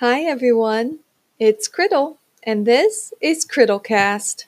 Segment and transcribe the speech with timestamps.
[0.00, 1.00] Hi everyone,
[1.40, 4.44] it's Criddle, and this is Criddlecast.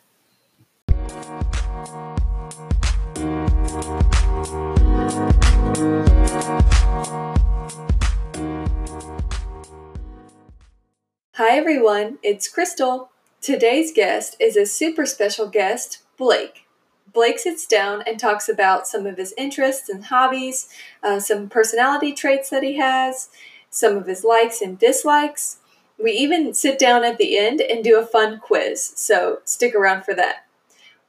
[11.35, 13.10] Hi everyone, it's Crystal.
[13.40, 16.69] Today's guest is a super special guest, Blake.
[17.12, 20.69] Blake sits down and talks about some of his interests and hobbies,
[21.02, 23.30] uh, some personality traits that he has,
[23.70, 25.59] some of his likes and dislikes.
[26.02, 30.05] We even sit down at the end and do a fun quiz, so stick around
[30.05, 30.47] for that.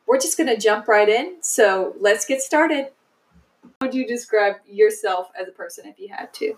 [0.06, 2.88] We're just going to jump right in, so let's get started.
[3.64, 6.58] How would you describe yourself as a person if you had to?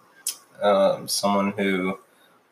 [0.62, 2.00] um, someone who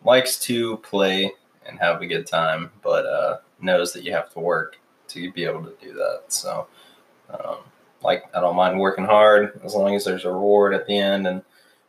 [0.04, 1.32] likes to play
[1.66, 4.78] and have a good time, but uh, knows that you have to work
[5.10, 6.24] to be able to do that.
[6.28, 6.68] So,
[7.30, 7.58] um,
[8.04, 11.28] like, I don't mind working hard as long as there's a reward at the end.
[11.28, 11.44] And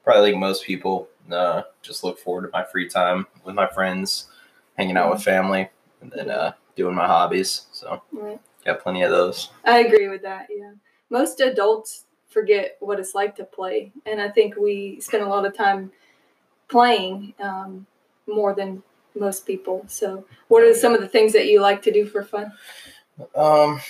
[0.04, 4.28] probably like most people, uh, just look forward to my free time with my friends,
[4.76, 5.68] hanging out with family,
[6.00, 7.66] and then uh, doing my hobbies.
[7.72, 8.40] So, Right.
[8.64, 9.50] got plenty of those.
[9.64, 10.72] I agree with that, yeah.
[11.10, 15.44] Most adults forget what it's like to play, and I think we spend a lot
[15.44, 15.92] of time
[16.68, 17.86] playing um,
[18.26, 18.82] more than
[19.14, 19.84] most people.
[19.88, 22.52] So, what are some of the things that you like to do for fun?
[23.36, 23.80] Um,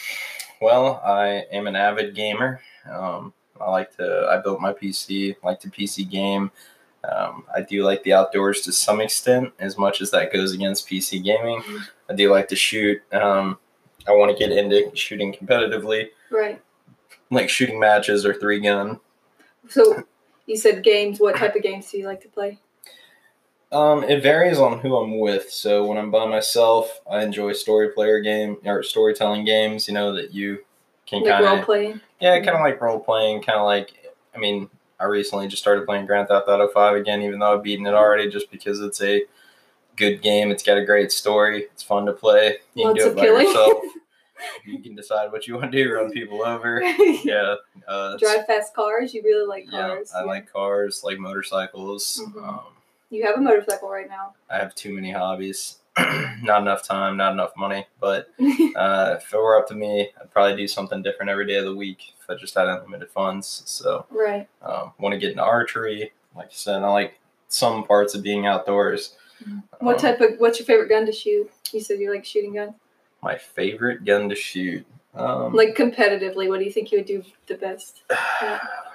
[0.61, 2.61] well, I am an avid gamer.
[2.91, 4.29] Um, I like to.
[4.31, 5.37] I built my PC.
[5.43, 6.51] Like to PC game.
[7.11, 10.89] Um, I do like the outdoors to some extent, as much as that goes against
[10.89, 11.63] PC gaming.
[12.09, 13.01] I do like to shoot.
[13.13, 13.59] Um,
[14.07, 16.61] I want to get into shooting competitively, Right.
[17.31, 19.01] like shooting matches or three gun.
[19.69, 20.05] So,
[20.47, 21.19] you said games.
[21.21, 22.59] What type of games do you like to play?
[23.71, 25.51] Um, it varies on who I'm with.
[25.51, 29.89] So when I'm by myself, I enjoy story player game or storytelling games.
[29.89, 30.59] You know that you
[31.07, 32.01] can Like kind role of playing?
[32.21, 33.93] Yeah, kind of like role playing, kind of like.
[34.35, 34.69] I mean,
[35.03, 37.95] I recently just started playing Grand Theft Auto Five again, even though I've beaten it
[37.95, 39.25] already, just because it's a
[39.97, 40.53] good game.
[40.53, 41.65] It's got a great story.
[41.65, 42.59] It's fun to play.
[42.75, 43.47] You Lots can do it by killing.
[43.49, 43.83] yourself.
[44.65, 46.81] you can decide what you want to do, run people over.
[47.25, 47.57] Yeah,
[47.89, 49.13] uh, Drive fast cars.
[49.13, 50.13] You really like yeah, cars.
[50.15, 50.27] I yeah.
[50.27, 52.23] like cars, like motorcycles.
[52.25, 52.49] Mhm.
[52.49, 52.61] Um,
[53.11, 54.35] You have a motorcycle right now.
[54.49, 55.79] I have too many hobbies.
[56.43, 57.87] not enough time, not enough money.
[58.01, 58.29] But
[58.77, 61.65] uh, if it were up to me, I'd probably do something different every day of
[61.65, 63.63] the week if I just had unlimited funds.
[63.67, 64.49] So right.
[64.63, 66.13] um, want to get into archery.
[66.35, 69.17] Like I said, I like some parts of being outdoors.
[69.81, 70.39] What Um, type of?
[70.39, 71.51] What's your favorite gun to shoot?
[71.73, 72.75] You said you like shooting guns.
[73.23, 74.87] My favorite gun to shoot.
[75.15, 78.03] Um, Like competitively, what do you think you would do the best?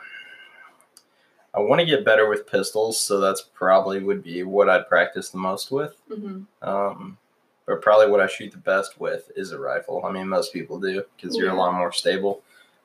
[1.58, 5.30] I want to get better with pistols, so that's probably would be what I'd practice
[5.30, 5.96] the most with.
[6.08, 7.18] hmm Um,
[7.66, 10.06] but probably what I shoot the best with is a rifle.
[10.06, 12.42] I mean, most people do because you're a lot more stable.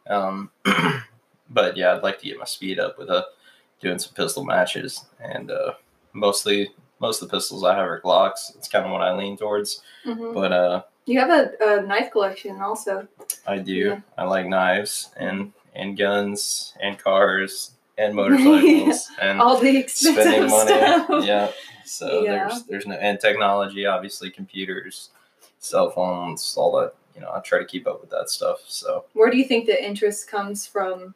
[0.08, 0.50] Um,
[1.50, 3.24] but yeah, I'd like to get my speed up with uh,
[3.80, 5.74] doing some pistol matches, and uh,
[6.14, 8.56] mostly most of the pistols I have are Glocks.
[8.56, 9.82] It's kind of what I lean towards.
[10.04, 13.06] hmm But uh, You have a, a knife collection also.
[13.46, 13.72] I do.
[13.74, 14.00] Yeah.
[14.16, 20.50] I like knives and and guns and cars and motorcycles and All the expensive spending
[20.50, 20.66] money.
[20.70, 21.24] stuff.
[21.24, 21.50] Yeah.
[21.84, 22.48] So Yeah.
[22.48, 25.10] there's there's no and technology, obviously computers,
[25.58, 26.94] cell phones, all that.
[27.14, 28.60] You know, I try to keep up with that stuff.
[28.66, 31.14] So Where do you think the interest comes from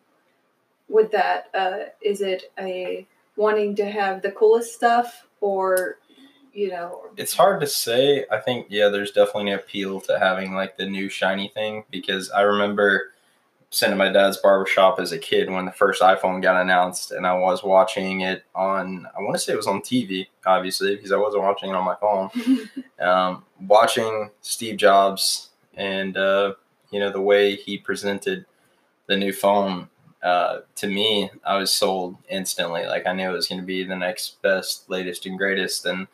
[0.89, 1.49] with that?
[1.55, 5.99] Uh, is it a wanting to have the coolest stuff or,
[6.53, 8.27] you know, it's hard to say.
[8.31, 12.31] I think yeah, there's definitely an appeal to having like the new shiny thing because
[12.31, 13.13] I remember
[13.71, 17.11] sitting at my dad's barber shop as a kid when the first iPhone got announced,
[17.11, 19.07] and I was watching it on.
[19.17, 21.85] I want to say it was on TV, obviously, because I wasn't watching it on
[21.85, 22.31] my phone.
[23.01, 26.55] um, watching Steve Jobs and uh,
[26.91, 28.47] you know the way he presented
[29.07, 29.89] the new phone
[30.23, 32.87] uh, to me, I was sold instantly.
[32.87, 36.09] Like I knew it was going to be the next best, latest, and greatest, and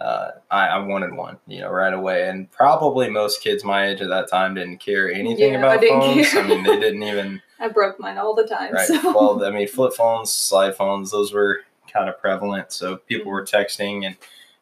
[0.00, 2.28] uh, I, I wanted one, you know, right away.
[2.28, 5.80] And probably most kids my age at that time didn't care anything Yeah, I about
[5.80, 6.34] didn't phones.
[6.34, 8.72] I mean, they didn't even I broke mine all the time.
[8.72, 8.86] right.
[8.86, 9.00] So.
[9.02, 11.60] Well, I mean, flip phones, slide phones, those were
[11.92, 12.72] kind of prevalent.
[12.72, 14.16] So people were texting, and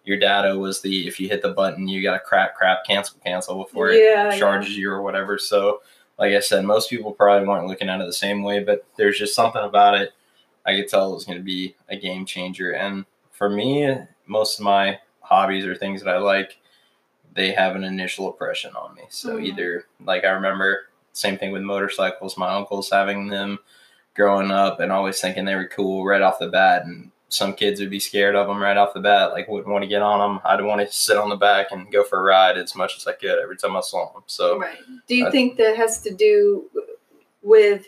[0.04, 3.18] your data was the if you hit the button, you got to crap, crap, cancel,
[3.24, 4.38] cancel before it yeah, yeah.
[4.38, 5.36] charges you or whatever.
[5.36, 5.82] So,
[6.18, 9.18] like I said, most people probably weren't looking at it the same way, but there's
[9.18, 10.12] just something about it.
[10.64, 12.72] I could tell it was going to be a game changer.
[12.72, 13.94] And for me,
[14.26, 16.58] most of my hobbies or things that I like,
[17.34, 19.02] they have an initial impression on me.
[19.10, 19.44] So Mhm.
[19.44, 23.58] either like I remember same thing with motorcycles, my uncles having them
[24.14, 27.80] growing up and always thinking they were cool right off the bat and some kids
[27.80, 30.20] would be scared of them right off the bat, like wouldn't want to get on
[30.20, 30.40] them.
[30.44, 33.06] I'd want to sit on the back and go for a ride as much as
[33.06, 34.22] I could every time I saw them.
[34.26, 34.78] So Right.
[35.08, 36.70] Do you I- think that has to do
[37.42, 37.86] with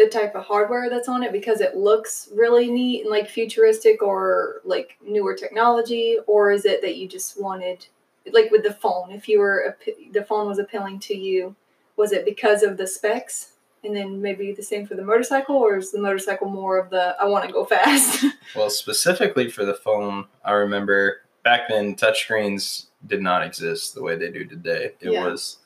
[0.00, 4.02] the type of hardware that's on it because it looks really neat and like futuristic
[4.02, 7.86] or like newer technology, or is it that you just wanted
[8.32, 9.10] like with the phone?
[9.10, 9.76] If you were
[10.12, 11.54] the phone was appealing to you,
[11.96, 13.52] was it because of the specs?
[13.84, 17.14] And then maybe the same for the motorcycle, or is the motorcycle more of the
[17.20, 18.24] I want to go fast?
[18.56, 24.16] well, specifically for the phone, I remember back then touchscreens did not exist the way
[24.16, 24.92] they do today.
[25.00, 25.26] It yeah.
[25.26, 25.58] was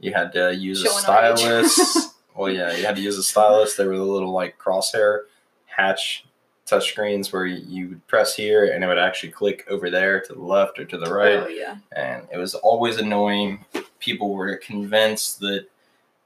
[0.00, 2.14] you had to use Showing a stylus.
[2.36, 3.74] well, yeah, you had to use a stylus.
[3.74, 5.22] There were the little like crosshair
[5.66, 6.26] hatch
[6.66, 10.42] touchscreens where you would press here and it would actually click over there to the
[10.42, 11.44] left or to the right.
[11.44, 11.76] Oh, yeah.
[11.92, 13.64] And it was always annoying.
[14.00, 15.66] People were convinced that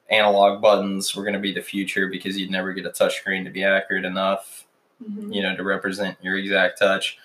[0.09, 3.51] analog buttons were going to be the future because you'd never get a touchscreen to
[3.51, 4.67] be accurate enough,
[5.03, 5.31] mm-hmm.
[5.31, 7.19] you know, to represent your exact touch.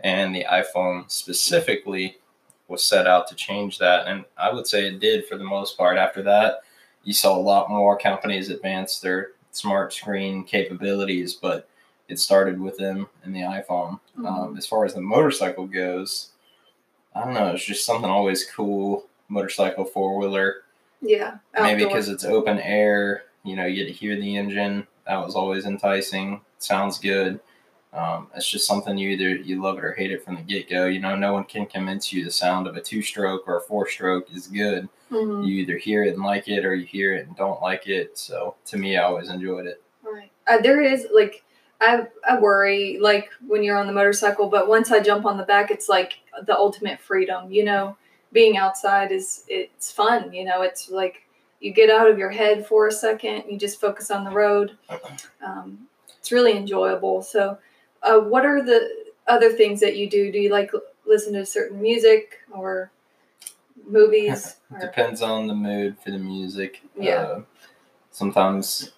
[0.00, 2.18] And the iPhone specifically
[2.68, 4.08] was set out to change that.
[4.08, 5.98] And I would say it did for the most part.
[5.98, 6.62] After that,
[7.04, 11.68] you saw a lot more companies advance their smart screen capabilities, but
[12.08, 14.00] it started with them and the iPhone.
[14.16, 14.26] Mm-hmm.
[14.26, 16.30] Um, as far as the motorcycle goes,
[17.14, 17.48] I don't know.
[17.48, 19.06] It's just something always cool.
[19.28, 20.62] Motorcycle four wheeler.
[21.00, 21.38] Yeah.
[21.54, 21.66] Outdoor.
[21.66, 23.24] Maybe because it's open air.
[23.44, 24.86] You know, you get to hear the engine.
[25.06, 26.40] That was always enticing.
[26.58, 27.40] Sounds good.
[27.92, 30.70] Um, it's just something you either you love it or hate it from the get
[30.70, 30.86] go.
[30.86, 33.60] You know, no one can convince you the sound of a two stroke or a
[33.60, 34.88] four stroke is good.
[35.10, 35.42] Mm-hmm.
[35.42, 38.16] You either hear it and like it, or you hear it and don't like it.
[38.16, 39.82] So to me, I always enjoyed it.
[40.02, 40.30] Right.
[40.48, 41.44] Uh, there is like
[41.82, 45.44] I I worry like when you're on the motorcycle, but once I jump on the
[45.44, 46.14] back, it's like
[46.46, 47.52] the ultimate freedom.
[47.52, 47.96] You know,
[48.32, 50.32] being outside is it's fun.
[50.32, 51.24] You know, it's like
[51.60, 53.44] you get out of your head for a second.
[53.50, 54.78] You just focus on the road.
[55.44, 55.88] Um,
[56.20, 57.20] it's really enjoyable.
[57.20, 57.58] So
[58.02, 60.32] uh, what are the other things that you do?
[60.32, 60.72] Do you like
[61.06, 62.90] listen to certain music or
[63.86, 64.56] movies?
[64.70, 64.80] Or?
[64.80, 66.82] Depends on the mood for the music.
[66.98, 67.14] Yeah.
[67.14, 67.42] Uh,
[68.10, 68.92] sometimes,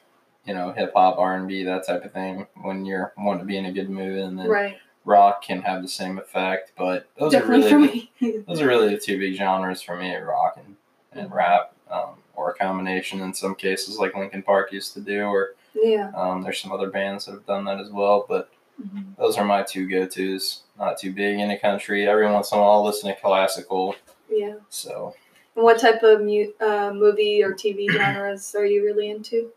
[0.44, 2.46] you know, hip hop, R and B, that type of thing.
[2.62, 4.76] When you're wanting to be in a good mood, and then right.
[5.04, 6.72] rock can have the same effect.
[6.76, 10.14] But those Definitely are really the, those are really the two big genres for me:
[10.14, 10.76] rock and,
[11.12, 11.36] and mm-hmm.
[11.36, 11.72] rap.
[11.90, 16.10] Um, or a combination in some cases, like Linkin Park used to do, or yeah,
[16.16, 18.26] um, there's some other bands that have done that as well.
[18.28, 18.50] But
[18.82, 19.02] Mm-hmm.
[19.18, 20.62] Those are my two go tos.
[20.78, 22.06] Not too big in the country.
[22.06, 23.94] Every once in a while, I'll listen to classical.
[24.28, 24.56] Yeah.
[24.68, 25.14] So.
[25.54, 29.52] What type of mu- uh, movie or TV genres are you really into?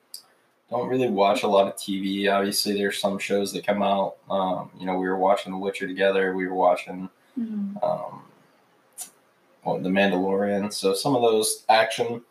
[0.69, 2.31] Don't really watch a lot of TV.
[2.31, 4.17] Obviously, there's some shows that come out.
[4.29, 6.35] Um, you know, we were watching The Witcher together.
[6.35, 7.09] We were watching,
[7.39, 7.77] mm-hmm.
[7.83, 8.21] um,
[9.63, 10.71] well, The Mandalorian.
[10.73, 12.21] So some of those action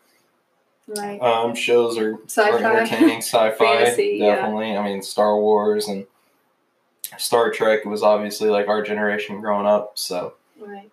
[0.87, 1.19] right.
[1.19, 3.17] um, shows are, are entertaining.
[3.21, 4.71] Sci-fi, Fantasy, definitely.
[4.71, 4.81] Yeah.
[4.81, 6.05] I mean, Star Wars and
[7.17, 10.89] Star Trek was obviously like our generation growing up, so right.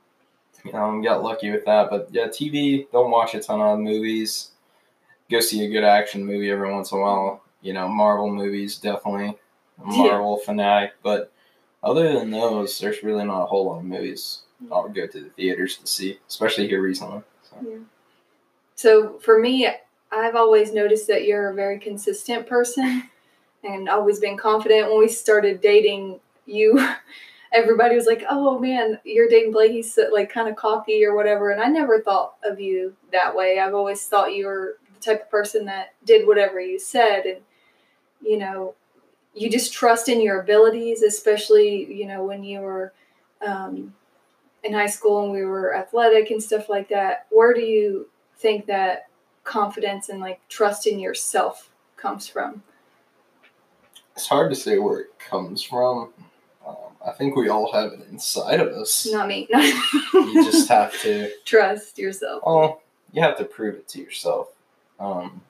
[0.65, 1.91] You know, got lucky with that.
[1.91, 2.87] But yeah, TV.
[2.91, 4.51] Don't watch a ton of movies.
[5.31, 7.43] Go see a good action movie every once in a while.
[7.61, 9.37] You know, Marvel movies definitely.
[9.79, 10.47] Marvel yeah.
[10.47, 11.33] fanatic, but
[11.83, 15.31] other than those, there's really not a whole lot of movies I'll go to the
[15.31, 17.23] theaters to see, especially here recently.
[17.43, 17.57] So.
[17.69, 17.77] Yeah.
[18.77, 19.69] So for me,
[20.11, 23.11] I've always noticed that you're a very consistent person
[23.65, 24.91] and always been confident.
[24.91, 26.87] When we started dating, you,
[27.53, 29.73] everybody was like, "Oh man, you're dating Blake.
[29.73, 33.59] He's like kind of cocky or whatever." And I never thought of you that way.
[33.59, 37.41] I've always thought you were the type of person that did whatever you said, and
[38.23, 38.75] you know,
[39.35, 42.93] you just trust in your abilities, especially you know when you were.
[43.45, 43.95] Um,
[44.63, 48.65] in high school and we were athletic and stuff like that where do you think
[48.65, 49.09] that
[49.45, 52.63] confidence and like trust in yourself comes from
[54.15, 56.13] it's hard to say where it comes from.
[56.67, 59.07] Um, I think we all have it inside of us.
[59.11, 59.49] Not me.
[59.53, 62.43] you just have to trust yourself.
[62.47, 62.81] Oh,
[63.13, 64.49] you have to prove it to yourself.
[65.01, 65.43] Um,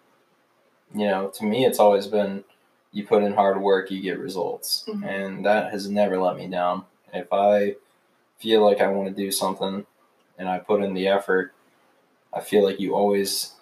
[0.94, 2.44] you know, to me, it's always been
[2.92, 5.04] you put in hard work, you get results, mm-hmm.
[5.04, 6.84] and that has never let me down.
[7.12, 7.74] If I
[8.38, 9.84] feel like I want to do something
[10.38, 11.52] and I put in the effort,
[12.32, 13.54] I feel like you always,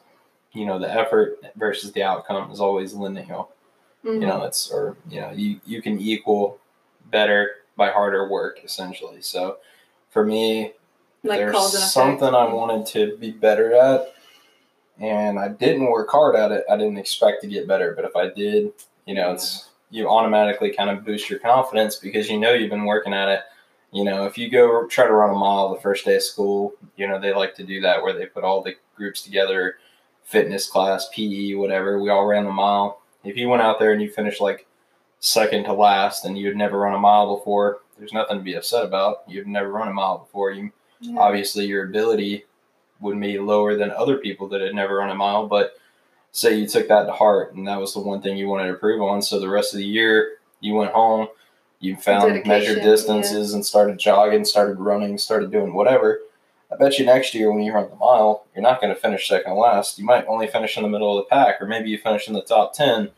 [0.53, 3.45] you know, the effort versus the outcome is always linear.
[4.05, 4.23] Mm-hmm.
[4.23, 6.59] You know, it's or you know, you you can equal
[7.11, 9.23] better by harder work essentially.
[9.23, 9.59] So
[10.11, 10.73] for me,
[11.23, 14.15] like there's something I wanted to be better at,
[14.99, 16.65] and I didn't work hard at it.
[16.71, 18.73] I didn't expect to get better, but if I did,
[19.07, 22.87] you know, it's you automatically kind of boost your confidence because you know you've been
[22.87, 23.41] working at it.
[23.93, 26.73] You know, if you go try to run a mile the first day of school,
[26.97, 29.77] you know, they like to do that where they put all the groups together,
[30.25, 32.01] fitness class, PE, whatever.
[32.01, 34.67] We all ran the mile if you went out there and you finished like
[35.21, 38.55] second to last and you had never run a mile before, there's nothing to be
[38.55, 39.23] upset about.
[39.29, 40.51] You've never run a mile before.
[40.51, 41.19] You yeah.
[41.19, 42.45] obviously your ability
[43.01, 45.77] would be lower than other people that had never run a mile, but
[46.33, 48.75] say you took that to heart and that was the one thing you wanted to
[48.75, 49.23] improve on.
[49.23, 51.29] So the rest of the year you went home,
[51.81, 56.21] you found measured distances and started jogging, started running, started doing whatever.
[56.73, 59.29] I bet you next year when you run the mile, you're not going to finish
[59.29, 59.99] second last.
[59.99, 62.35] You might only finish in the middle of the pack, or maybe you finish in
[62.35, 63.11] the top 10.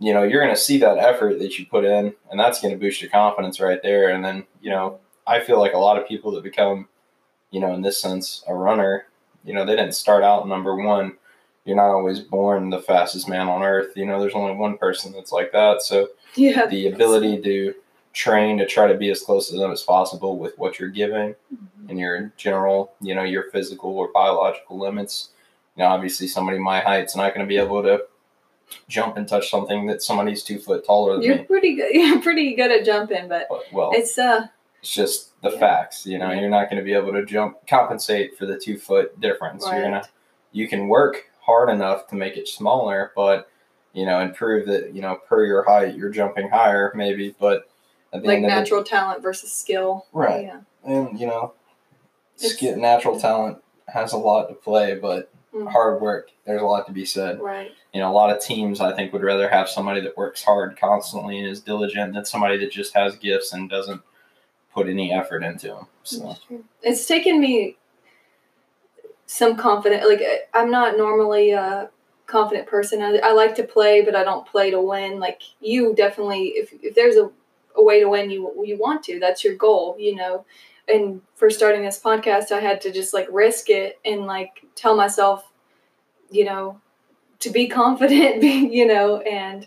[0.00, 2.72] You know, you're going to see that effort that you put in, and that's going
[2.74, 4.08] to boost your confidence right there.
[4.10, 6.88] And then, you know, I feel like a lot of people that become,
[7.50, 9.06] you know, in this sense, a runner,
[9.44, 11.16] you know, they didn't start out number one.
[11.64, 13.92] You're not always born the fastest man on earth.
[13.96, 15.82] You know, there's only one person that's like that.
[15.82, 16.66] So Yeah.
[16.66, 17.74] the ability to
[18.18, 21.36] train to try to be as close to them as possible with what you're giving
[21.54, 21.88] Mhm.
[21.88, 25.28] and your general, you know, your physical or biological limits.
[25.76, 28.02] You know, obviously somebody my height's not going to be able to
[28.88, 31.44] jump and touch something that somebody's two foot taller than You're me.
[31.44, 31.90] pretty good.
[31.94, 34.48] You're pretty good at jumping, but well, it's, uh
[34.82, 35.58] it's just the Yeah.
[35.60, 36.04] facts.
[36.04, 36.40] You know, Yeah.
[36.40, 39.64] you're not going to be able to jump compensate for the two foot difference.
[39.64, 40.02] You're gonna
[40.50, 43.48] you can work hard enough to make it smaller, but
[43.92, 47.68] you know, and prove that you know per your height you're jumping higher maybe, but
[48.12, 50.06] like of the natural talent versus skill.
[50.12, 50.44] Right.
[50.44, 50.60] Yeah.
[50.84, 51.52] and you know,
[52.36, 55.70] skill, natural talent has a lot to play, but Mm.
[55.72, 57.40] hard work there's a lot to be said.
[57.40, 57.72] Right.
[57.94, 60.78] You know, a lot of teams I think would rather have somebody that works hard
[60.78, 64.02] constantly and is diligent than somebody that just has gifts and doesn't
[64.74, 65.86] put any effort into them.
[66.02, 66.36] So
[66.82, 67.78] It's taken me
[69.26, 70.06] some confident.
[70.08, 71.88] Like I- I'm not normally a
[72.26, 73.00] confident person.
[73.02, 75.18] I, I like to play, but I don't play to win.
[75.18, 77.30] Like you definitely, if if there's a,
[77.76, 79.18] a way to win, you you want to.
[79.18, 80.44] That's your goal, you know.
[80.88, 84.96] And for starting this podcast, I had to just like risk it and like tell
[84.96, 85.52] myself,
[86.30, 86.80] you know,
[87.40, 89.66] to be confident, you know, and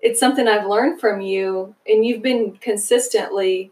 [0.00, 3.70] it's something I've learned from you, and you've been consistently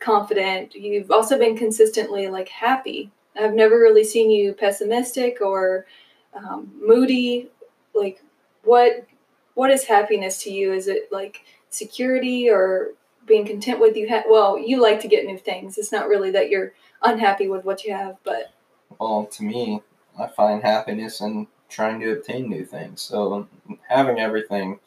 [0.00, 0.74] confident.
[0.74, 3.10] You've also been consistently like happy.
[3.38, 5.86] I've never really seen you pessimistic or
[6.34, 7.50] um, moody.
[7.94, 8.22] Like,
[8.62, 9.06] what
[9.54, 10.72] what is happiness to you?
[10.72, 12.92] Is it like security or
[13.26, 14.08] being content with you?
[14.08, 15.78] Ha- well, you like to get new things.
[15.78, 18.52] It's not really that you're unhappy with what you have, but
[18.98, 19.82] well, to me,
[20.18, 23.00] I find happiness in trying to obtain new things.
[23.02, 23.48] So
[23.88, 24.78] having everything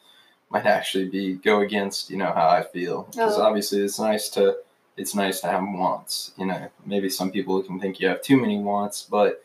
[0.50, 3.42] might actually be go against you know how I feel because Oh.
[3.42, 4.56] obviously it's nice to
[4.96, 6.32] it's nice to have wants.
[6.38, 9.42] You know, maybe some people can think you have too many wants, but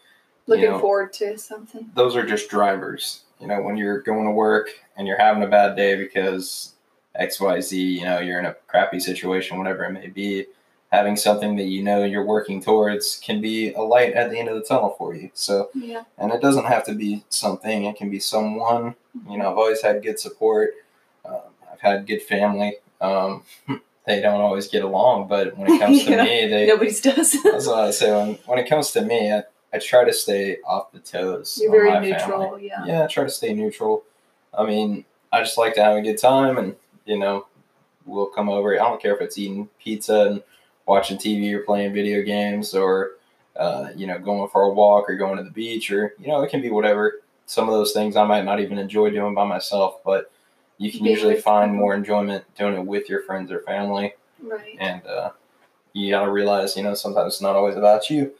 [0.47, 1.91] looking know, forward to something.
[1.93, 3.23] those are just drivers.
[3.39, 6.72] You know, when you're going to work and you're having a bad day because
[7.19, 10.45] XYZ, you know, you're in a crappy situation, whatever it may be,
[10.91, 14.49] having something that you know you're working towards can be a light at the end
[14.49, 15.29] of the tunnel for you.
[15.33, 16.03] So, Yeah.
[16.17, 18.95] and it doesn't have to be something, it can be someone.
[19.29, 20.73] You know, I've always had good support,
[21.25, 21.41] um,
[21.71, 22.77] I've had good family.
[23.01, 23.43] Um,
[24.05, 26.23] they don't always get along, but when it comes to Yeah.
[26.23, 26.67] me, they.
[26.67, 27.31] Nobody's does.
[27.43, 28.11] That's what I say.
[28.11, 29.43] When, when it comes to me, I,
[29.73, 31.57] I try to stay off the toes.
[31.61, 32.43] You're very neutral.
[32.51, 32.67] family.
[32.67, 32.85] Yeah.
[32.85, 34.03] Yeah, I try to stay neutral.
[34.57, 37.47] I mean, I just like to have a good time, and you know,
[38.05, 38.73] we'll come over.
[38.73, 40.43] I don't care if it's eating pizza and
[40.85, 43.11] watching TV or playing video games, or
[43.55, 46.41] uh, you know, going for a walk or going to the beach, or you know,
[46.41, 47.21] it can be whatever.
[47.45, 50.31] Some of those things I might not even enjoy doing by myself, but
[50.77, 54.75] you can usually find more enjoyment doing it with your friends or family Right.
[54.79, 55.29] and uh,
[55.93, 58.33] you gotta realize, you know, sometimes it's not always about you.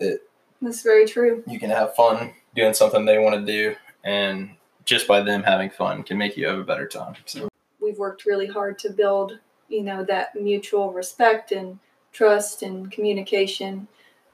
[0.00, 0.20] That
[0.62, 1.42] That's very true.
[1.46, 4.50] you can have fun doing something they want to do, and
[4.84, 7.14] just by them having fun can make you have a better time.
[7.26, 7.48] So
[7.84, 9.38] we've worked really hard to build,
[9.68, 11.78] you know, that mutual respect and
[12.12, 13.86] trust and communication.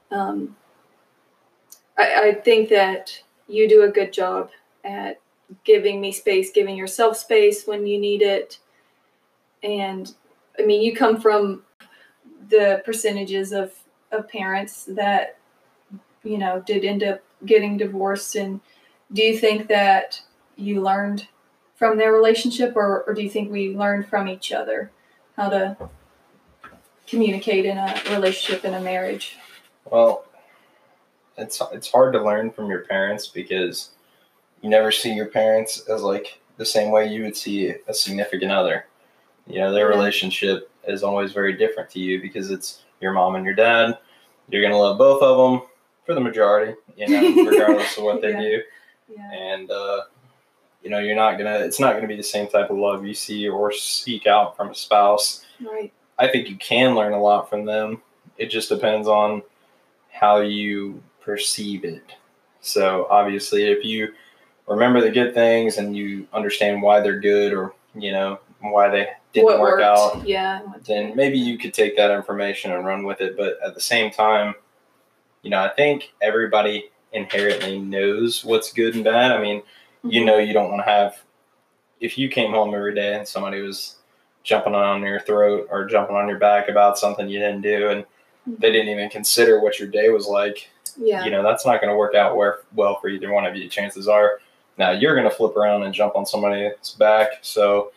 [0.09, 0.55] Um,
[1.97, 4.49] I, I think that you do a good job
[4.83, 5.19] at
[5.63, 8.59] giving me space, giving yourself space when you need it.
[9.63, 10.13] And
[10.57, 11.63] I mean, you come from
[12.49, 13.73] the percentages of,
[14.11, 15.37] of parents that,
[16.23, 18.35] you know, did end up getting divorced.
[18.35, 18.61] And
[19.13, 20.21] do you think that
[20.55, 21.27] you learned
[21.81, 24.91] from their relationship, or, or do you think we learned from each other
[25.35, 25.75] how to
[27.07, 29.35] communicate in a relationship in a marriage?
[29.85, 30.25] well,
[31.39, 33.89] it's it's hard to learn from your parents because
[34.61, 38.51] you never see your parents as like the same way you would see a significant
[38.51, 38.85] other.
[39.47, 39.95] You know, their Yeah.
[39.97, 43.97] relationship is always very different to you because it's your mom and your dad.
[44.49, 45.67] You're gonna love both of them
[46.05, 48.39] for the majority, you know, regardless of what they Yeah.
[48.41, 48.61] do.
[49.15, 49.31] Yeah.
[49.31, 50.01] and uh,
[50.83, 53.13] you know you're not gonna it's not gonna be the same type of love you
[53.13, 55.93] see or seek out from a spouse Right.
[56.17, 58.01] i think you can learn a lot from them
[58.37, 59.43] it just depends on
[60.11, 62.13] how you perceive it
[62.61, 64.13] so obviously if you
[64.67, 69.07] remember the good things and you understand why they're good or you know why they
[69.33, 69.83] didn't what work worked?
[69.83, 70.61] out Yeah.
[70.85, 73.35] then maybe you could take that information and run with it.
[73.37, 74.53] But at the same time,
[75.41, 79.31] you know, I think everybody inherently knows what's good and bad.
[79.31, 79.63] I mean,
[80.03, 81.15] You know, you don't want to have.
[81.99, 83.97] If you came home every day and somebody was
[84.43, 88.05] jumping on your throat or jumping on your back about something you didn't do, and
[88.59, 91.93] they didn't even consider what your day was like, yeah, you know, that's not going
[91.93, 93.69] to work out where, well for either one of you.
[93.69, 94.39] Chances are,
[94.77, 97.37] now you're going to flip around and jump on somebody's back.
[97.41, 97.91] So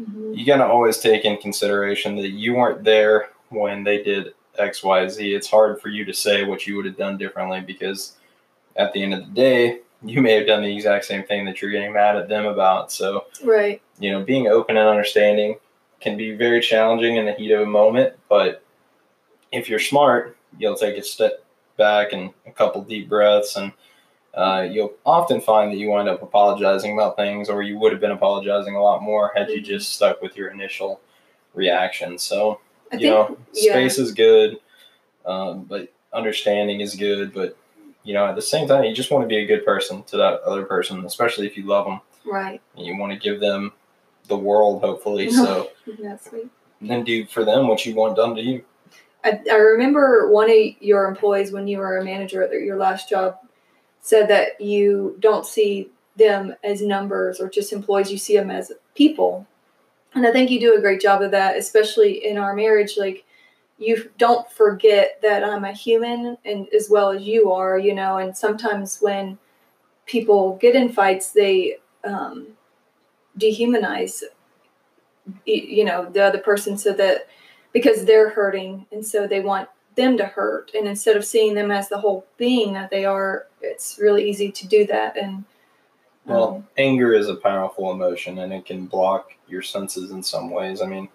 [0.00, 0.36] Mhm.
[0.36, 4.82] you got to always take in consideration that you weren't there when they did X,
[4.82, 5.34] Y, Z.
[5.34, 8.16] It's hard for you to say what you would have done differently because
[8.76, 11.60] at the end of the day, you may have done the exact same thing that
[11.60, 12.90] you're getting mad at them about.
[12.90, 15.56] So, right, you know, being open and understanding
[16.00, 18.62] can be very challenging in the heat of a moment, but
[19.52, 21.44] if you're smart, you'll take a step
[21.76, 23.72] back and a couple deep breaths, and
[24.34, 28.00] uh, you'll often find that you wind up apologizing about things, or you would have
[28.00, 31.00] been apologizing a lot more had you just stuck with your initial
[31.54, 32.16] reaction.
[32.16, 32.60] So,
[32.92, 33.72] I you think know, yeah.
[33.72, 34.58] space is good,
[35.26, 37.56] um, but understanding is good, but
[38.10, 40.16] you know, at the same time, you just want to be a good person to
[40.16, 42.00] that other person, especially if you love them.
[42.26, 43.70] right, And you want to give them
[44.26, 45.30] the world, hopefully.
[45.30, 45.70] So
[46.02, 46.48] that's sweet.
[46.80, 48.64] then do for them what you want done to you.
[49.22, 53.08] I, I remember one of your employees when you were a manager at your last
[53.08, 53.38] job
[54.00, 58.72] said that you don't see them as numbers or just employees, you see them as
[58.96, 59.46] people.
[60.14, 62.94] And I think you do a great job of that, especially in our marriage.
[62.98, 63.24] Like,
[63.80, 68.18] you don't forget that I'm a human and as well as you are, you know.
[68.18, 69.38] And sometimes when
[70.04, 72.48] people get in fights, they um,
[73.38, 74.22] dehumanize,
[75.46, 77.26] you know, the other person so that
[77.72, 81.70] because they're hurting and so they want them to hurt and instead of seeing them
[81.70, 85.44] as the whole being that they are it's really easy to do that and
[86.24, 90.48] Well, um, anger is a powerful emotion and it can block your senses in some
[90.48, 90.80] ways.
[90.80, 91.08] I mean,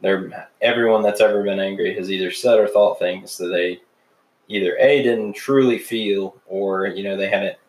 [0.00, 3.80] there everyone that's ever been angry has either said or thought things that they
[4.48, 7.60] either A didn't truly feel or, you know, they had it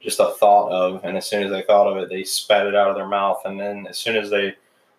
[0.00, 2.74] just a thought of and as soon as they thought of it, they spat it
[2.74, 4.54] out of their mouth and then as soon as they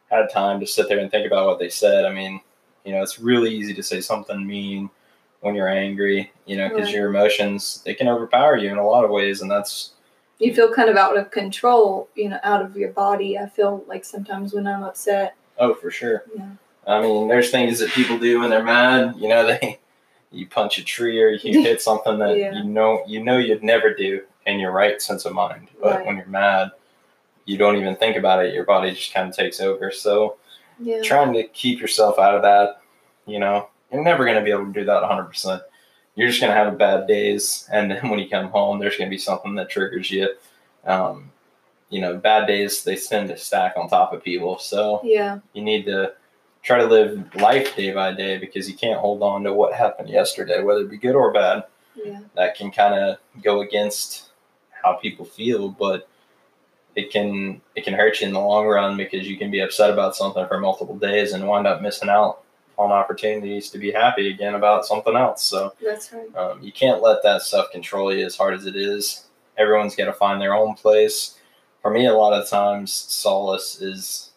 [0.10, 2.42] had time to sit there and think about what they said, I mean,
[2.86, 4.90] you know, it's really easy to say something mean
[5.40, 6.96] when you're angry, you know, because Right.
[6.96, 9.92] your emotions they can overpower you in a lot of ways, and that's
[10.42, 13.84] you feel kind of out of control you know out of your body i feel
[13.88, 16.24] like sometimes when i'm upset oh for sure.
[16.36, 16.50] yeah
[16.88, 19.16] I mean, there's things that people do when they're mad.
[19.18, 19.80] You know, they
[20.32, 22.54] you punch a tree or you hit something that Yeah.
[22.54, 25.68] you know you know you'd never do in your right sense of mind.
[25.82, 26.06] But Right.
[26.06, 26.72] when you're mad,
[27.46, 28.54] you don't even think about it.
[28.54, 29.92] Your body just kind of takes over.
[29.92, 30.38] So
[30.80, 32.82] yeah trying to keep yourself out of that,
[33.28, 35.62] you know, you're never going to be able to do that 100%.
[36.16, 37.68] You're just going to have bad days.
[37.72, 40.30] And then when you come home, there's going to be something that triggers you.
[40.86, 41.32] Um,
[41.90, 44.58] you know, bad days, they tend to stack on top of people.
[44.60, 46.14] So yeah you need to
[46.62, 50.10] try to live life day by day because you can't hold on to what happened
[50.10, 51.64] yesterday, whether it be good or bad.
[51.96, 54.30] yeah That can kind of go against
[54.84, 56.08] how people feel, but
[56.96, 59.90] it can it can hurt you in the long run because you can be upset
[59.92, 62.44] about something for multiple days and wind up missing out
[62.78, 65.44] on opportunities to be happy again about something else.
[65.44, 68.76] So that's right um, you can't let that stuff control you as hard as it
[68.76, 69.28] is.
[69.58, 71.38] Everyone's got to find their own place.
[71.82, 74.31] For me, a lot of times, solace is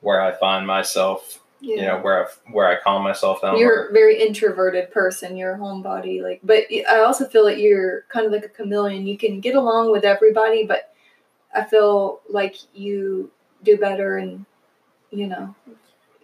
[0.00, 1.40] where I find myself.
[1.60, 3.58] yeah You know, where I where I calm myself down.
[3.58, 8.02] you're a very introverted person you're a homebody like but i also feel that you're
[8.08, 10.94] kind of like a chameleon you can get along with everybody but
[11.54, 13.30] i feel like you
[13.62, 14.46] do better and
[15.10, 15.54] you know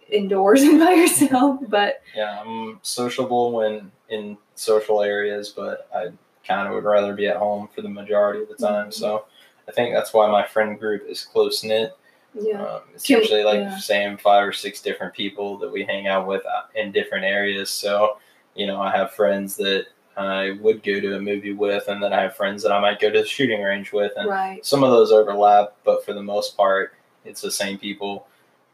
[0.09, 6.07] indoors and by yourself but yeah, I'm sociable when in social areas, but I
[6.47, 8.87] kind of would rather be at home for the majority of the time.
[8.87, 8.93] Mhm.
[8.93, 9.25] So
[9.67, 11.95] I think that's why my friend group is close knit.
[12.33, 13.77] Yeah Um, it's Can- usually like yeah.
[13.77, 17.69] same five or six different people that we hang out with uh, in different areas.
[17.69, 18.17] So,
[18.55, 22.11] you know, I have friends that I would go to a movie with, and then
[22.11, 24.83] I have friends that I might go to the shooting range with, and right some
[24.83, 28.27] of those overlap, but for the most part, it's the same people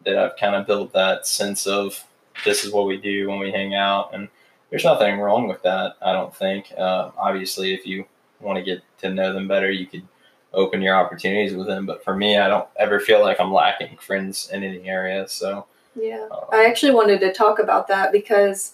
[0.05, 2.01] that I've kind of built that sense of
[2.45, 4.29] this is what we do when we hang out, and
[4.69, 5.95] there's nothing wrong with that.
[6.01, 6.71] I don't think.
[6.77, 8.05] Uh, obviously, if you
[8.39, 10.07] want to get to know them better, you could
[10.53, 11.85] open your opportunities with them.
[11.85, 15.27] But for me, I don't ever feel like I'm lacking friends in any area.
[15.27, 18.73] So yeah uh, I actually wanted to talk about that because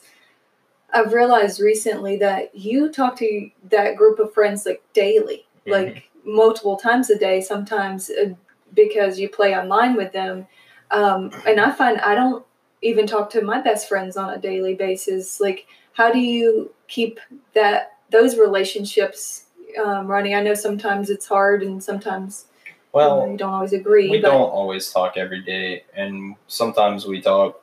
[0.94, 5.72] I've realized recently that you talk to that group of friends like daily, Mhm.
[5.72, 8.34] like multiple times a day, sometimes uh,
[8.74, 10.48] because you play online with them.
[10.92, 12.44] Um, and I find I don't
[12.82, 15.40] even talk to my best friends on a daily basis.
[15.40, 17.20] Like, how do you keep
[17.54, 19.46] that those relationships
[19.78, 20.36] um, running?
[20.36, 24.10] I know sometimes it's hard, and sometimes you, know, well, you don't always agree.
[24.10, 27.62] we but don't always talk every day, and sometimes we talk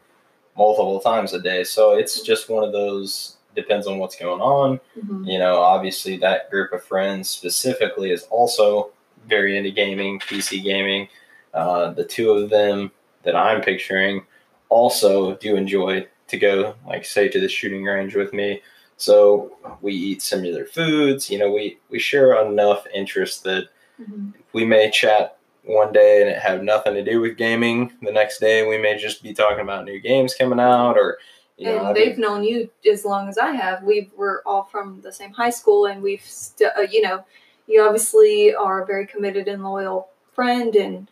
[0.57, 1.64] multiple times a day.
[1.64, 3.37] So it's just one of those.
[3.55, 4.81] Depends on what's going on.
[4.99, 5.27] Mhm.
[5.27, 8.90] you know obviously that group of friends specifically is also
[9.27, 11.09] very into gaming, PC gaming.
[11.55, 12.90] Uh, the two of them
[13.23, 14.25] that I'm picturing
[14.69, 18.62] also do enjoy to go, like say, to the shooting range with me.
[18.97, 21.31] So we eat similar foods.
[21.31, 23.69] You know, we we share enough interests that
[24.01, 24.33] Mhm.
[24.53, 27.93] we may chat one day and it have nothing to do with gaming.
[28.03, 31.19] The next day we may just be talking about new games coming out or
[31.59, 33.83] you and I they've mean, known you as long as I have.
[33.83, 37.25] We were all from the same high school, and we've, st- uh, you know,
[37.67, 41.09] you obviously are a very committed and loyal friend and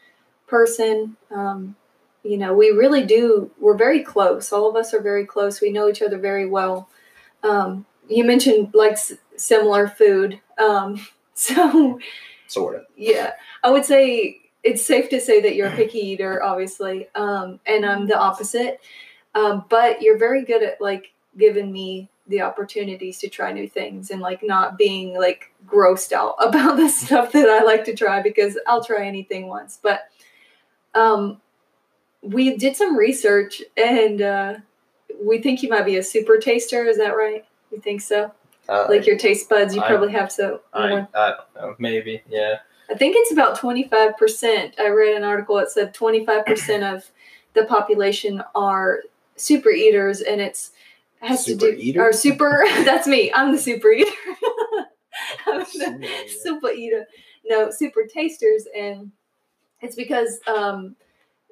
[0.47, 1.17] person.
[1.31, 1.75] Um,
[2.23, 3.51] you know, we really do.
[3.59, 4.53] We're very close.
[4.53, 5.61] All of us are very close.
[5.63, 6.89] We know each other very well.
[7.45, 10.41] Um, you mentioned like s- similar food.
[10.59, 12.01] Um, so
[12.47, 12.83] sort of.
[12.97, 17.61] yeah, I would say it's safe to say that you're a picky eater, obviously, um,
[17.67, 18.81] and I'm the opposite.
[19.35, 24.11] Um, but you're very good at like giving me the opportunities to try new things
[24.11, 28.23] and like not being like grossed out about the stuff that I like to try
[28.23, 29.79] because I'll try anything once.
[29.83, 30.09] But
[30.95, 31.41] um,
[32.23, 34.55] we did some research and uh,
[35.23, 36.85] we think you might be a super taster.
[36.85, 37.45] Is that right?
[37.71, 38.33] You think so?
[38.69, 42.23] Uh, Like your taste buds, you I- probably have so I, I don't know, maybe,
[42.29, 42.57] yeah.
[42.91, 44.79] I think it's about 25%.
[44.79, 47.11] I read an article that said 25% of
[47.55, 49.01] the population are
[49.37, 50.71] super eaters and it's
[51.21, 52.09] has Super to do eater?
[52.09, 53.33] or super that's me.
[53.33, 54.11] I'm the super eater.
[55.47, 56.29] I'm the Super eater.
[56.29, 57.07] super eater.
[57.47, 59.11] No, super tasters and
[59.81, 60.97] it's because um,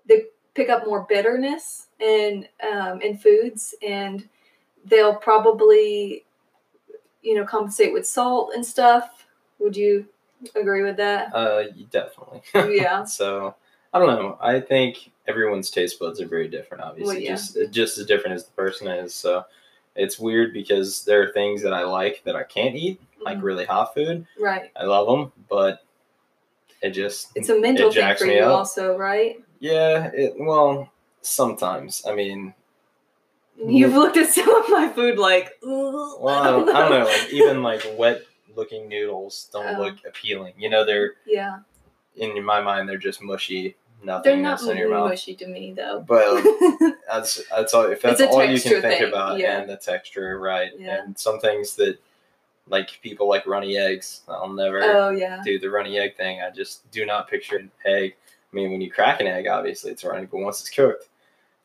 [0.07, 4.29] they pick up more bitterness in um, in foods and
[4.87, 6.25] they'll probably
[7.23, 9.27] you know compensate with salt and stuff.
[9.61, 10.07] Would you
[10.57, 11.35] agree with that?
[11.35, 12.43] Uh, definitely.
[12.77, 13.05] Yeah.
[13.05, 13.55] so
[13.95, 14.39] I don't know.
[14.41, 16.83] I think everyone's taste buds are very different.
[16.83, 17.31] Obviously, Well, yeah.
[17.37, 19.15] just just as different as the person is.
[19.15, 19.45] So
[19.95, 23.43] it's weird because there are things that I like that I can't eat, like Mhm.
[23.43, 24.27] really hot food.
[24.41, 24.71] Right.
[24.75, 25.85] I love them, but
[26.81, 28.59] it just It's a mental It thing for me you, up.
[28.59, 29.41] also, right?
[29.61, 30.11] yeah.
[30.15, 30.91] It well
[31.23, 32.03] sometimes.
[32.07, 32.55] I mean,
[33.65, 35.69] You've looked at some of my food like, "Ugh,
[36.21, 37.05] well, I don't, I don't know.
[37.05, 38.23] Like even like wet
[38.57, 39.81] looking noodles don't Oh.
[39.83, 40.55] look appealing.
[40.59, 41.59] You know, they're yeah,
[42.17, 45.11] in my mind they're just mushy Nothing they're not in your mouth.
[45.11, 46.01] mushy to me though.
[46.07, 46.43] But
[47.09, 47.85] that's that's all.
[47.85, 49.61] If that's all you can think thing, about, yeah.
[49.61, 50.73] and the texture, right?
[50.77, 51.05] Yeah.
[51.05, 51.99] And some things that,
[52.69, 56.41] like people like runny eggs, I'll never oh yeah, do the runny egg thing.
[56.43, 58.15] I just do not picture an egg.
[58.53, 61.09] I mean, when you crack an egg, obviously it's runny, but once it's cooked,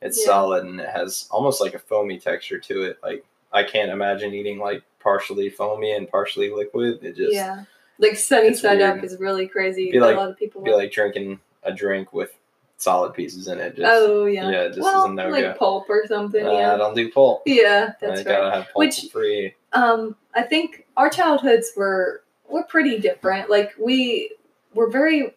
[0.02, 0.26] it's Yeah.
[0.26, 3.00] solid and it has almost like a foamy texture to it.
[3.04, 7.04] Like I can't imagine eating like partially foamy and partially liquid.
[7.04, 7.64] It just yeah.
[8.00, 9.00] Like sunny side weird.
[9.00, 9.92] up is really crazy.
[9.92, 10.62] Be a lot of people.
[10.62, 12.32] be like drinking a drink with
[12.78, 13.76] solid pieces in it.
[13.76, 15.30] Just, oh yeah, yeah, just well, a no-go.
[15.32, 16.46] like pulp or something.
[16.46, 17.42] uh, I yeah, don't do pulp.
[17.48, 18.26] yeah, that's I right.
[18.26, 19.56] gotta have pulp Which- free.
[19.74, 23.50] um, I think our childhoods were were pretty different.
[23.50, 24.32] Like we
[24.76, 25.34] were very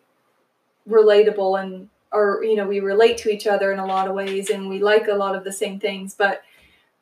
[0.88, 4.50] relatable and or you know we relate to each other in a lot of ways
[4.50, 6.14] and we like a lot of the same things.
[6.14, 6.42] But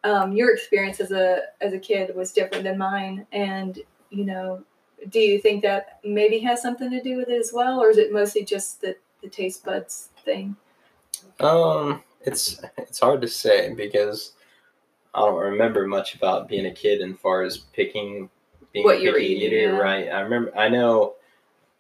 [0.05, 3.79] um, your experience as a as a kid was different than mine, and
[4.11, 4.63] you know,
[5.11, 7.99] do you think that maybe has something to do with it as well, or is
[7.99, 10.57] it mostly just the the taste buds thing?
[11.41, 14.33] Um, it's it's hard to say because
[15.15, 18.31] I don't remember much about being a kid as far as picking
[18.73, 19.79] being What a picky eating, eater, yeah.
[19.79, 20.09] right?
[20.09, 20.57] I remember.
[20.57, 21.15] I know.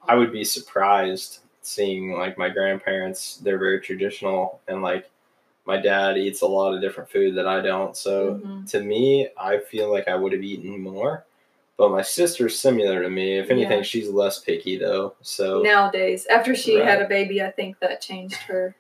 [0.06, 1.40] I would be surprised
[1.72, 3.36] seeing like my grandparents.
[3.36, 5.10] They're very traditional, and like
[5.66, 7.96] my dad eats a lot of different food that I don't.
[7.96, 8.70] So Mhm.
[8.70, 11.24] to me, I feel like I would have eaten more.
[11.76, 13.38] But my sister's similar to me.
[13.38, 13.82] If anything, Yeah.
[13.82, 15.14] she's less picky though.
[15.22, 18.74] So Nowadays, after she had a baby, I think that changed her.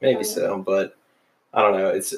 [0.00, 0.96] Maybe Um, so, but
[1.52, 1.88] I don't know.
[1.88, 2.14] It's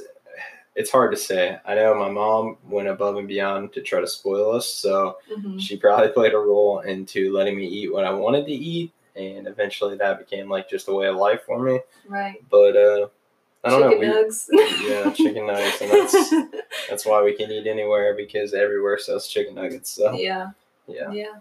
[0.75, 1.59] it's hard to say.
[1.67, 5.61] I know my mom went above and beyond to try to spoil us, so Mhm.
[5.61, 9.47] she probably played a role into letting me eat what I wanted to eat, and
[9.47, 11.81] eventually that became like just a way of life for me.
[12.09, 12.43] Right.
[12.51, 13.09] But uh,
[13.65, 14.25] I don't Chicken know.
[14.25, 14.47] nugs.
[14.51, 16.35] We, yeah, chicken nuggets, and that's
[16.89, 19.91] that's why we can eat anywhere because everywhere sells chicken nuggets.
[19.91, 20.51] So yeah.
[20.87, 21.35] yeah, Yeah.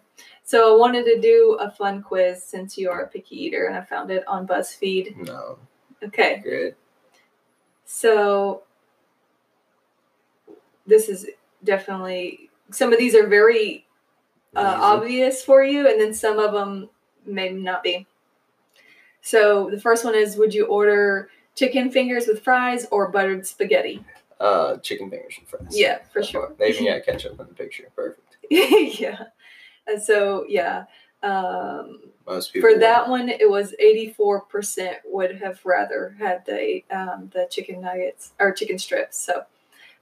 [0.44, 3.76] So I wanted to do a fun quiz since you are a picky eater, and
[3.76, 5.16] I found it on BuzzFeed.
[5.26, 5.58] no,
[6.04, 6.42] Okay.
[6.44, 6.76] good.
[7.86, 8.64] So
[10.86, 11.28] this is
[11.64, 13.86] definitely some of these are very
[14.56, 16.90] uh, obvious for you, and then some of them
[17.32, 18.08] may not be.
[19.22, 24.04] So the first one is: Would you order chicken fingers with fries or buttered spaghetti?
[24.40, 25.68] Uh, chicken fingers and fries.
[25.72, 26.54] Yeah, for sure.
[26.58, 27.90] They even got ketchup in the picture.
[27.96, 28.38] Perfect.
[28.50, 29.26] yeah.
[29.88, 30.86] And so yeah.
[31.24, 36.44] Um, Most people For that one, it was eighty four percent would have rather had
[36.46, 39.20] the um, the chicken nuggets or chicken strips.
[39.20, 39.44] So,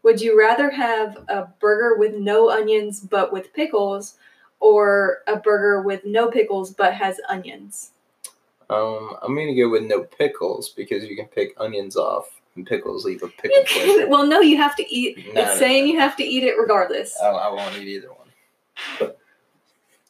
[0.01, 4.15] would you rather have a burger with no onions but with pickles,
[4.59, 7.91] or a burger with no pickles but has onions?
[8.69, 13.05] Um, I'm gonna go with no pickles because you can pick onions off and pickles
[13.05, 14.07] leave a pickle flavor.
[14.07, 15.17] well, no, you have to eat.
[15.33, 15.93] No, it's no, saying no.
[15.93, 17.17] you have to eat it regardless.
[17.21, 19.11] I, I won't eat either one.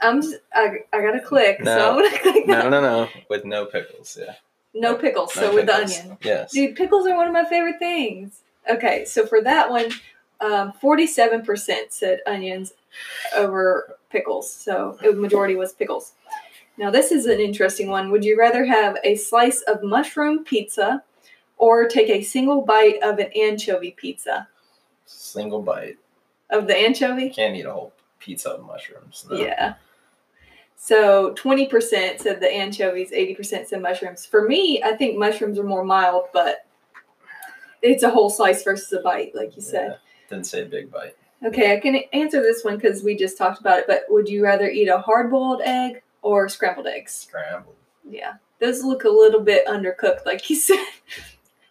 [0.01, 0.21] I'm.
[0.21, 1.57] Just, I, I gotta click.
[1.59, 1.89] So No.
[1.99, 2.47] I'm gonna click.
[2.47, 3.09] No, no, no.
[3.29, 4.35] With no pickles, yeah.
[4.73, 5.33] No pickles.
[5.33, 6.17] So with the onion.
[6.21, 6.51] Yes.
[6.51, 8.41] Dude, pickles are one of my favorite things.
[8.69, 9.91] Okay, so for that one,
[10.41, 12.73] um, 47% said onions
[13.35, 14.51] over pickles.
[14.51, 16.13] So the majority was pickles.
[16.77, 18.09] Now, this is an interesting one.
[18.11, 21.03] Would you rather have a slice of mushroom pizza
[21.57, 24.47] or take a single bite of an anchovy pizza?
[25.05, 25.97] Single bite.
[26.49, 27.29] Of the anchovy?
[27.29, 29.25] Can't eat a whole pizza of mushrooms.
[29.29, 29.37] No.
[29.37, 29.73] Yeah.
[30.77, 34.25] So 20% said the anchovies, 80% said mushrooms.
[34.25, 36.65] For me, I think mushrooms are more mild, but
[37.81, 39.89] it's a whole slice versus a bite, like you said.
[39.89, 39.97] Yeah.
[40.29, 41.17] Didn't say big bite.
[41.43, 44.43] Okay, I can answer this one because we just talked about it, but would you
[44.43, 47.13] rather eat a hard boiled egg or scrambled eggs?
[47.13, 47.75] Scrambled.
[48.07, 50.85] Yeah, those look a little bit undercooked, like you said.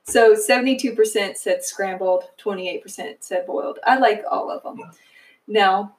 [0.05, 3.79] So 72% said scrambled, 28% said boiled.
[3.85, 4.91] I like all of them.
[5.47, 5.97] Now,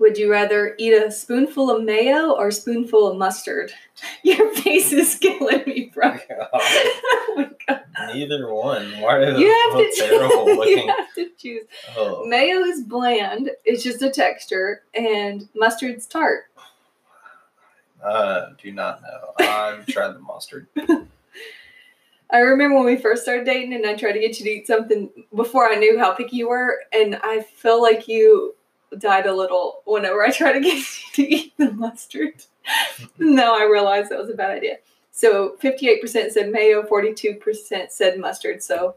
[0.00, 3.70] would you rather eat a spoonful of mayo or a spoonful of mustard?
[4.24, 6.16] Your face is killing me, bro.
[6.52, 7.82] oh my god.
[8.14, 8.90] Neither one.
[9.00, 10.88] Why are You have to terrible you looking?
[10.88, 11.66] have to choose.
[11.96, 12.24] Oh.
[12.24, 16.44] Mayo is bland, it's just a texture, and mustard's tart.
[18.02, 19.46] Uh, do not know.
[19.46, 20.66] I've tried the mustard.
[22.32, 24.66] I remember when we first started dating and I tried to get you to eat
[24.66, 28.54] something before I knew how picky you were, and I felt like you
[28.98, 30.82] died a little whenever I tried to get you
[31.14, 32.34] to eat the mustard.
[33.18, 34.78] now I realized that was a bad idea.
[35.12, 38.94] So 58% said mayo, 42% said mustard, so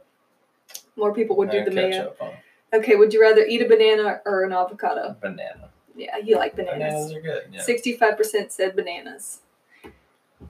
[0.96, 2.14] more people would do Uh, the mayo.
[2.22, 2.32] on
[2.74, 5.16] Okay, would you rather eat a banana or an avocado?
[5.22, 5.70] banana.
[5.96, 7.12] Yeah, you like bananas.
[7.12, 7.44] Bananas are good.
[7.52, 7.62] Yeah.
[7.62, 9.42] 65% said bananas.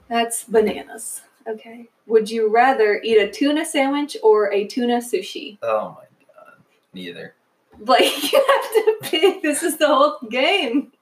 [0.08, 1.20] That's bananas.
[1.46, 1.88] Okay.
[2.06, 5.58] Would you rather eat a tuna sandwich or a tuna sushi?
[5.62, 6.54] Oh my god.
[6.94, 7.34] Neither.
[7.80, 8.00] Like,
[8.32, 9.42] you have to pick.
[9.42, 10.92] This is the whole game.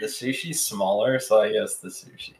[0.00, 2.34] The sushi's smaller, so I guess the sushi.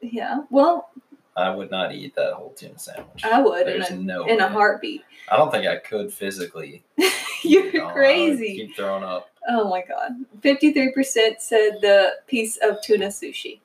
[0.00, 0.42] Yeah.
[0.50, 0.90] Well,
[1.36, 3.24] I would not eat that whole tuna sandwich.
[3.24, 5.04] I would in There's a, no in a heartbeat.
[5.30, 6.82] I don't think I could physically.
[7.44, 8.56] You're No, I would crazy.
[8.56, 9.30] Keep throwing up.
[9.48, 10.12] Oh my god.
[10.40, 13.60] 53% said the piece of tuna sushi.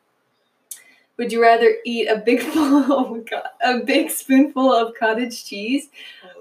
[1.18, 5.90] Would you rather eat a big oh my god, a big spoonful of cottage cheese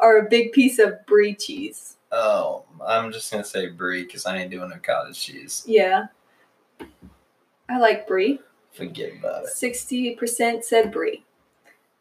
[0.00, 1.96] or a big piece of brie cheese?
[2.12, 5.64] Oh, I'm just gonna say brie because I ain't doing no cottage cheese.
[5.66, 6.06] Yeah.
[7.68, 8.38] I like brie.
[8.72, 9.50] Forget about it.
[9.54, 11.24] 60% said brie.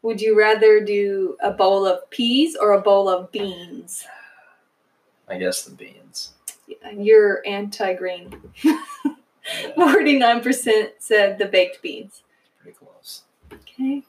[0.02, 4.04] Would you rather do a bowl of peas or a bowl of beans?
[5.28, 6.32] I guess the beans.
[6.66, 8.34] Yeah, You're anti green.
[9.76, 12.22] 49% said the baked beans.
[12.60, 13.22] pretty close.
[13.52, 14.02] Okay.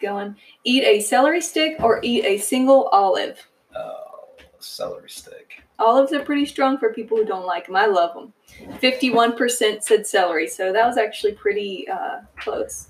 [0.00, 0.36] Keep going.
[0.64, 3.38] Eat a celery stick or eat a single olive.
[3.74, 5.62] Oh, celery stick.
[5.78, 7.76] Olives are pretty strong for people who don't like them.
[7.76, 8.32] I love them.
[8.80, 12.88] 51% said celery, so that was actually pretty uh, close.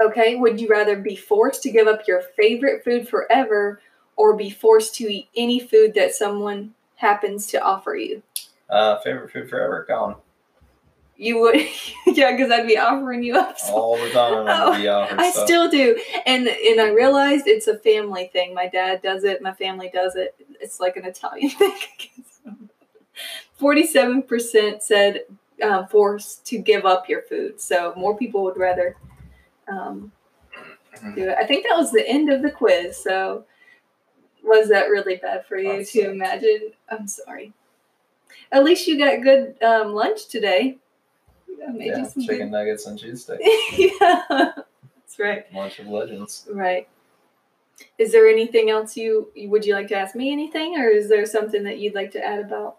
[0.00, 3.80] Okay, would you rather be forced to give up your favorite food forever
[4.16, 8.22] or be forced to eat any food that someone happens to offer you?
[8.68, 9.84] Uh, favorite food forever.
[9.88, 10.16] Gone.
[11.16, 11.54] You would,
[12.06, 13.58] yeah, because I'd be offering you up.
[13.58, 14.80] so- All the time.
[14.80, 15.46] Be I stuff.
[15.46, 15.96] still do,
[16.26, 18.52] and and I realized it's a family thing.
[18.54, 19.40] My dad does it.
[19.40, 20.34] My family does it.
[20.60, 21.72] It's like an Italian thing.
[23.58, 25.20] Forty-seven percent said
[25.62, 27.60] um, forced to give up your food.
[27.60, 28.96] So more people would rather
[29.68, 30.10] um,
[31.14, 31.36] do it.
[31.38, 32.96] I think that was the end of the quiz.
[33.02, 33.44] So
[34.42, 36.72] was that really bad for you That to imagine?
[36.88, 37.52] I'm sorry.
[38.50, 40.78] At least you got good um, lunch today.
[41.72, 43.40] Yeah, some chicken nuggets and cheese good.
[43.76, 45.52] yeah, that's right.
[45.52, 46.46] Lunch of legends.
[46.50, 46.88] Right.
[47.98, 51.26] Is there anything else you would you like to ask me anything or is there
[51.26, 52.76] something that you'd like to add about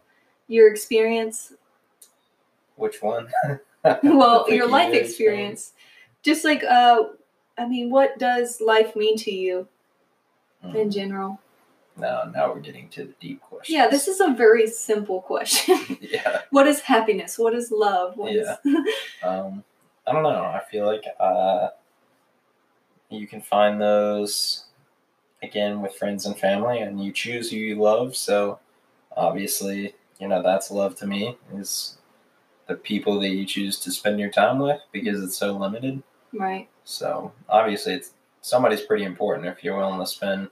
[0.48, 1.54] your experience?
[2.76, 3.28] Which one?
[4.04, 5.74] Well, your life experience.
[6.24, 7.04] Just like uh
[7.58, 9.68] I mean, what does life mean to you
[10.62, 10.76] Hmm.
[10.76, 11.40] in general?
[11.98, 13.76] Now, now we're getting to the deep question.
[13.76, 15.80] Yeah, this is a very simple question.
[16.02, 16.42] yeah.
[16.50, 17.40] what is happiness?
[17.40, 18.18] What is love?
[18.18, 18.48] What is
[19.24, 19.64] Um,
[20.06, 20.44] I don't know.
[20.44, 21.70] I feel like uh,
[23.10, 24.66] you can find those
[25.42, 28.16] again with friends and family, and you choose who you love.
[28.16, 28.60] So
[29.16, 31.98] obviously, you know that's love to me is
[32.68, 36.04] the people that you choose to spend your time with because it's so limited.
[36.34, 36.68] right.
[36.84, 40.50] So obviously, it's somebody's pretty important if you're willing to spend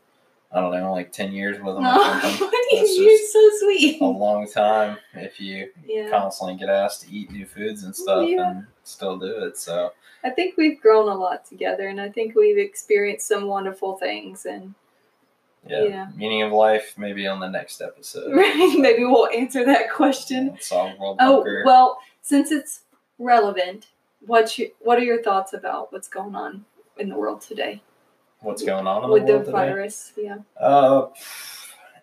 [0.54, 2.50] I don't know, like ten years with them No, or something.
[2.72, 4.02] You're so sweet.
[4.02, 6.10] a long time if you Yeah.
[6.10, 8.52] constantly get asked to eat new foods and stuff Yeah.
[8.52, 9.58] and still do it.
[9.58, 13.98] So I think we've grown a lot together, and I think we've experienced some wonderful
[13.98, 14.46] things.
[14.46, 14.76] And
[15.68, 16.08] yeah, Yeah.
[16.16, 18.32] meaning of life maybe on the next episode.
[18.78, 20.58] maybe we'll answer that question.
[20.62, 21.64] Solve world Oh hunger.
[21.66, 22.82] well, since it's
[23.18, 23.88] relevant,
[24.26, 26.66] what you, what are your thoughts about what's going on
[26.98, 27.82] in the world today
[28.44, 29.58] What's going on in with the the world today?
[29.58, 30.12] virus?
[30.18, 31.08] Yeah, Uh,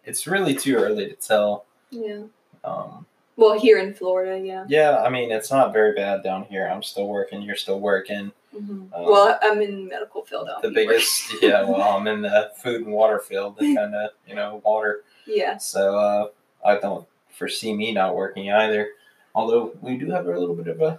[0.05, 1.66] it's really too early to tell.
[1.90, 2.22] yeah.
[2.64, 4.64] Um, Well, here in Florida, yeah.
[4.68, 6.66] yeah, I mean it's not very bad down here.
[6.68, 7.42] I'm still working.
[7.42, 8.33] You're still working.
[8.53, 10.48] hmm Um, well, I'm in the medical field.
[10.62, 11.62] The biggest, yeah.
[11.62, 15.05] Well, I'm in the food and water field, the kind of you know water.
[15.26, 15.57] Yeah.
[15.59, 16.29] So uh,
[16.64, 18.88] I don't foresee me not working either.
[19.35, 20.98] Although we do have a little bit of a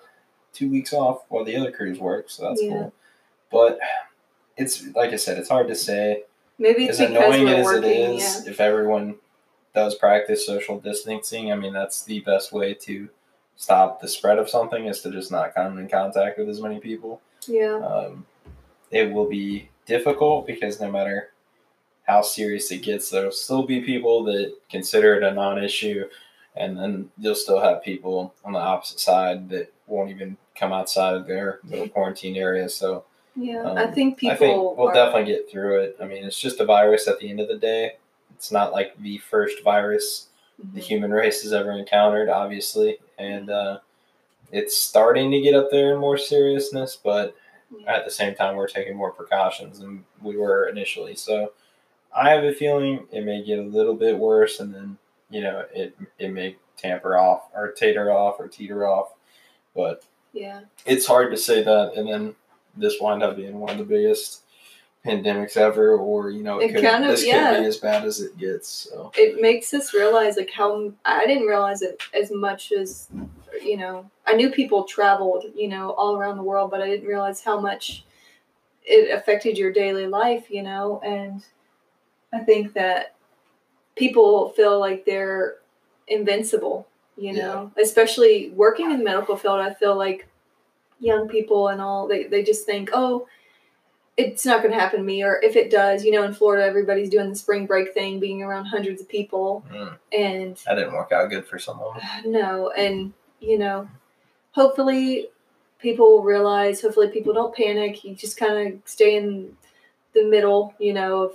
[0.53, 2.69] two weeks off while the other crews work, so that's Yeah.
[2.71, 2.93] cool.
[3.51, 3.79] But
[4.61, 6.23] it's like I said, it's hard to say.
[6.57, 7.89] Maybe it's As annoying as working.
[7.89, 9.15] it is, if everyone
[9.73, 13.09] does practice social distancing, I mean that's the best way to
[13.55, 16.79] stop the spread of something is to just not come in contact with as many
[16.79, 17.21] people.
[17.47, 17.75] Yeah.
[17.77, 18.25] Um,
[18.91, 21.29] it will be difficult because no matter
[22.03, 26.05] how serious it gets, there'll still be people that consider it a non-issue,
[26.55, 31.15] and then you'll still have people on the opposite side that won't even come outside
[31.15, 32.67] of their little quarantine area.
[32.67, 33.63] So Yeah.
[33.63, 34.33] um, I think people.
[34.33, 35.97] I think we'll are- definitely get through it.
[36.01, 37.93] I mean, it's just a virus at the end of the day.
[38.35, 40.27] It's not like the first virus
[40.73, 40.83] the Mhm.
[40.83, 43.79] human race has ever encountered, obviously, and uh,
[44.51, 47.35] it's starting to get up there in more seriousness, but
[47.79, 47.95] Yeah.
[47.95, 51.53] at the same time we're taking more precautions than we were initially so
[52.13, 54.97] i have a feeling it may get a little bit worse and then
[55.29, 59.13] you know it it may tamper off or tater off or teeter off
[59.73, 60.59] but Yeah.
[60.85, 62.35] it's hard to say that and then
[62.77, 64.43] this wind up being one of the biggest
[65.05, 67.55] pandemics ever or you know it It could, kind of- this yeah.
[67.55, 69.11] could be as bad as it gets so.
[69.15, 73.07] It makes us realize like how I didn't realize it as much as
[73.63, 77.07] you know I knew people traveled you know all around the world but I didn't
[77.07, 78.05] realize how much
[78.83, 81.01] it affected your daily life you know?
[81.03, 81.43] And
[82.31, 83.15] I think that
[83.95, 85.55] people feel like they're
[86.07, 87.71] invincible you know?
[87.81, 90.27] Especially working in the medical field I feel like
[91.01, 93.27] young people and all they, they just think oh
[94.17, 96.63] it's not going to happen to me or if it does you know in florida
[96.63, 100.93] everybody's doing the spring break thing being around hundreds of people mm, and that didn't
[100.93, 103.89] work out good for someone no and you know
[104.51, 105.27] hopefully
[105.79, 109.57] people will realize hopefully people don't panic you just kind of stay in
[110.13, 111.33] the middle you know of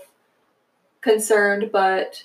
[1.01, 2.25] concerned but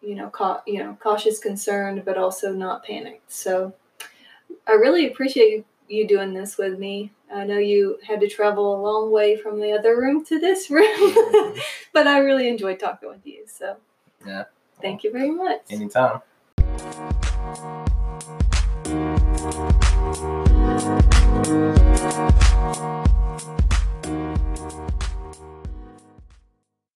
[0.00, 3.30] you know cau- you know cautious concerned but also not panicked.
[3.30, 3.74] So
[4.66, 8.74] i really appreciate you, you doing this with me i know you had to travel
[8.74, 11.14] a long way from the other room to this room
[11.92, 13.76] but i really enjoyed talking with you so
[14.26, 14.44] Yeah.
[14.80, 16.20] thank you very much anytime